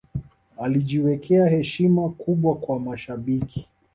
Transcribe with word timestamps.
alijiwekea 0.57 1.47
heshima 1.49 2.09
kubwa 2.09 2.55
kwa 2.55 2.79
mashabiki 2.79 3.67